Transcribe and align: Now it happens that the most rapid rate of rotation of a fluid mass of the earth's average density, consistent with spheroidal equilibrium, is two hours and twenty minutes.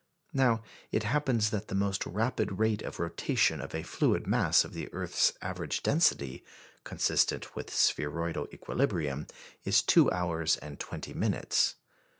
Now 0.33 0.63
it 0.91 1.03
happens 1.03 1.51
that 1.51 1.67
the 1.67 1.75
most 1.75 2.07
rapid 2.07 2.53
rate 2.57 2.81
of 2.81 2.99
rotation 2.99 3.61
of 3.61 3.75
a 3.75 3.83
fluid 3.83 4.25
mass 4.25 4.65
of 4.65 4.73
the 4.73 4.91
earth's 4.93 5.33
average 5.43 5.83
density, 5.83 6.43
consistent 6.83 7.55
with 7.55 7.69
spheroidal 7.71 8.47
equilibrium, 8.51 9.27
is 9.63 9.83
two 9.83 10.09
hours 10.09 10.57
and 10.57 10.79
twenty 10.79 11.13
minutes. 11.13 11.75